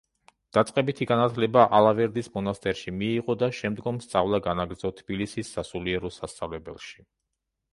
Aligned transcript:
დაწყებითი 0.57 1.07
განათლება 1.09 1.65
ალავერდის 1.79 2.29
მონასტერში 2.39 2.93
მიიღო 3.01 3.35
და 3.43 3.51
შემდგომ 3.59 4.01
სწავლა 4.07 4.41
განაგრძო 4.49 4.93
თბილისის 5.03 5.53
სასულიერო 5.59 6.13
სასწავლებელში. 6.17 6.99